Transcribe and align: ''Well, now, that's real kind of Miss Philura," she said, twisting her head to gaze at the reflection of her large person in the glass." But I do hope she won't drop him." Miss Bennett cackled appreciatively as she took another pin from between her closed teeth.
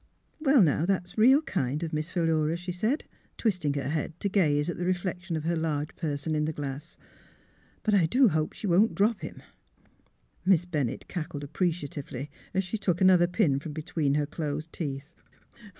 ''Well, 0.39 0.63
now, 0.63 0.87
that's 0.87 1.15
real 1.15 1.43
kind 1.43 1.83
of 1.83 1.93
Miss 1.93 2.09
Philura," 2.09 2.57
she 2.57 2.71
said, 2.71 3.03
twisting 3.37 3.75
her 3.75 3.89
head 3.89 4.19
to 4.21 4.29
gaze 4.29 4.67
at 4.67 4.77
the 4.77 4.83
reflection 4.83 5.35
of 5.35 5.43
her 5.43 5.55
large 5.55 5.95
person 5.95 6.33
in 6.33 6.45
the 6.45 6.51
glass." 6.51 6.97
But 7.83 7.93
I 7.93 8.07
do 8.07 8.29
hope 8.29 8.53
she 8.53 8.65
won't 8.65 8.95
drop 8.95 9.21
him." 9.21 9.43
Miss 10.43 10.65
Bennett 10.65 11.07
cackled 11.07 11.43
appreciatively 11.43 12.31
as 12.51 12.63
she 12.63 12.79
took 12.79 12.99
another 12.99 13.27
pin 13.27 13.59
from 13.59 13.73
between 13.73 14.15
her 14.15 14.25
closed 14.25 14.73
teeth. 14.73 15.13